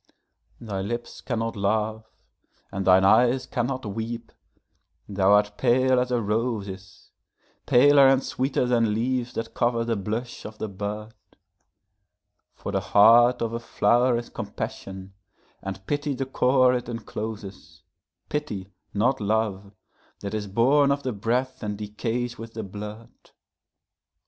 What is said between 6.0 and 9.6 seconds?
a rose is, Paler and sweeter than leaves that